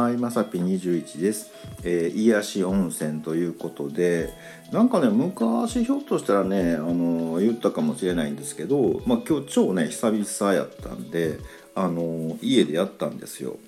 [0.00, 1.50] はいまさぴ21です、
[1.84, 4.32] えー、癒し温泉ということで
[4.72, 11.38] なんかね昔ひょっとしたらねあの言ったかもしれないんですけど、まあ、今日超ね久々やったんで
[11.74, 13.58] あの家でやったんですよ。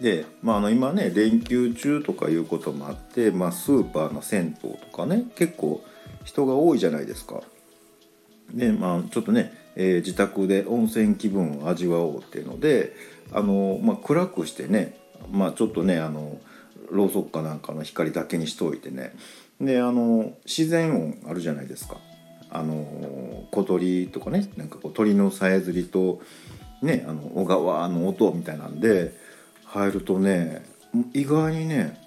[0.00, 5.84] で、まあ、あの今ね連休中とかいうこともあって、まあ、スーパーの銭湯とかね結構
[6.24, 7.42] 人が多いじゃないですか。
[8.52, 12.96] でまあちょっとね、え、自宅で温泉気分を味わおうっていうので
[13.32, 15.00] あの、ま、暗くしてね、
[15.30, 16.38] まあ、ちょっとねあの
[16.90, 19.14] ろうそくかなんかの光だけにしておいてね
[19.60, 21.96] であの自然音あるじゃないですか
[22.50, 26.20] あの小鳥とかねなんかこう鳥のさえずりと
[26.82, 29.14] ねあの小川の音みたいなんで
[29.64, 30.64] 入るとね
[31.14, 31.98] 意外にね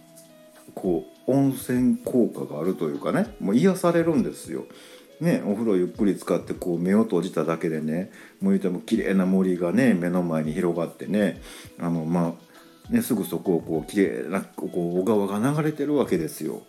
[0.76, 4.66] こう温泉効果があるというかねもう癒されるんですよ。
[5.22, 8.12] ね、お風呂ゆっくり使ってこう目を閉じただけでね
[8.42, 11.42] もう言うても綺麗な森がね目の前に広がってね
[11.80, 12.45] あのまあ
[12.89, 16.64] ねすぐそこをこう綺麗なこう小川が流れてるわけですよ。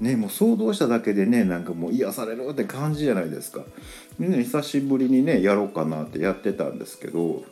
[0.00, 3.62] ね、もう想像しただけでねなんかもう癒されるって感じじゃないですか。
[4.18, 7.44] でね久しぶりにねやろうかなってやってたんですけど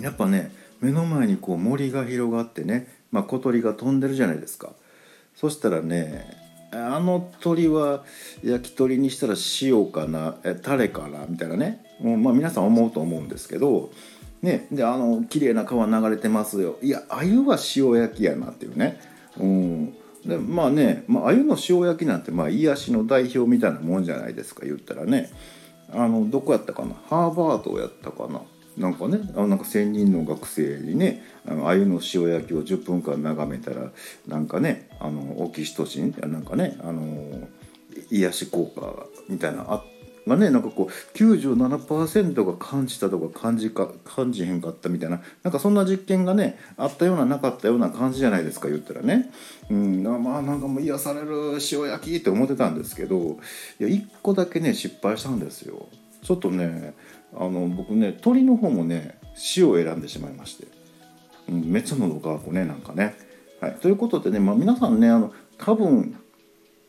[0.00, 4.70] やっぱね目の前にこう森が広がってね、まあ、小鳥が飛んでるじゃないですか。
[5.36, 6.42] そしたらね
[6.72, 8.02] あの鳥は
[8.42, 13.90] 焼き鳥にしたら塩かなえタレかなみたいなね、もうまあ、皆さん思うと思うんですけど
[14.42, 16.76] ねであの綺麗な川流れてますよ。
[16.82, 19.00] いや鮎は塩焼きやなっていうね。
[19.38, 19.94] うん。
[20.26, 25.30] でまあね、まあ、鮎の塩焼きなんてまあ癒しの代表みたいなもんじゃないですか言ったらね。
[25.94, 26.94] あのどこやったかな？
[27.08, 28.40] ハーバードやったかな？
[28.78, 33.90] なんかねあなんか専任の学生にねあの鮎の塩焼きを10分間眺めたら
[34.26, 36.14] なんかねあのオキシトシン？
[36.22, 37.46] なんかねあの
[38.10, 39.84] 癒し効果みたいなあっ
[40.26, 49.30] がねなんかこう97%が感じたとか感じか感じへんかったみたいななんかそんな実験がねあったようななかったような感じじゃないですか言ったらね。
[49.70, 53.38] うんまあなんかもう癒される塩焼きって思ってたんですけど
[53.80, 55.88] いや1個だけね失敗したんですよ。
[56.22, 56.94] ちょっとね
[57.34, 59.18] あの僕ね鳥の方もね
[59.56, 60.66] 塩を選んでしまいまして、
[61.48, 63.16] うん、めっちゃ喉乾くねなんかね。
[63.60, 66.18] はい、ということでね、まあ、皆さんねあの多分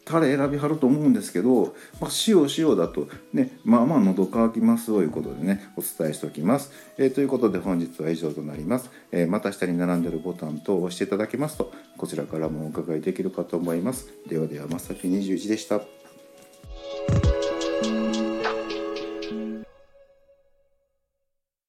[0.06, 14.08] タレ選びはると思うんですけど、まあ、塩塩だとねまあまあ喉乾きますということでねお伝えしておきます、えー、ということで本日は以上となります、えー、また下に並んでるボタンと押していただけますとこちらからもお伺いできるかと思います。
[14.28, 16.03] ではではまさき21でした。